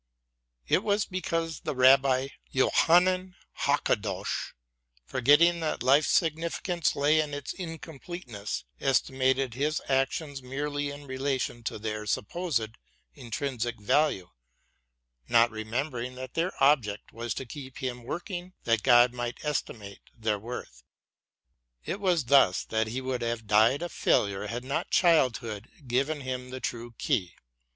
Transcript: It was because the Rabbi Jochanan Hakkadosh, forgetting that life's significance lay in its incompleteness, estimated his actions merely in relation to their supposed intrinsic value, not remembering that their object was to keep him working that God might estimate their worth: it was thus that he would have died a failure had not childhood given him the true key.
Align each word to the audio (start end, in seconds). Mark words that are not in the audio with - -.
It 0.67 0.81
was 0.81 1.05
because 1.05 1.59
the 1.59 1.75
Rabbi 1.75 2.29
Jochanan 2.51 3.35
Hakkadosh, 3.65 4.53
forgetting 5.05 5.59
that 5.59 5.83
life's 5.83 6.09
significance 6.09 6.95
lay 6.95 7.19
in 7.21 7.35
its 7.35 7.53
incompleteness, 7.53 8.63
estimated 8.79 9.53
his 9.53 9.79
actions 9.87 10.41
merely 10.41 10.89
in 10.89 11.05
relation 11.05 11.61
to 11.65 11.77
their 11.77 12.07
supposed 12.07 12.79
intrinsic 13.13 13.79
value, 13.79 14.31
not 15.29 15.51
remembering 15.51 16.15
that 16.15 16.33
their 16.33 16.51
object 16.59 17.13
was 17.13 17.35
to 17.35 17.45
keep 17.45 17.77
him 17.77 18.03
working 18.03 18.53
that 18.63 18.81
God 18.81 19.13
might 19.13 19.45
estimate 19.45 20.01
their 20.17 20.39
worth: 20.39 20.81
it 21.85 21.99
was 21.99 22.25
thus 22.25 22.63
that 22.65 22.87
he 22.87 23.01
would 23.01 23.21
have 23.21 23.45
died 23.45 23.83
a 23.83 23.89
failure 23.89 24.47
had 24.47 24.63
not 24.63 24.89
childhood 24.89 25.69
given 25.85 26.21
him 26.21 26.49
the 26.49 26.59
true 26.59 26.95
key. 26.97 27.35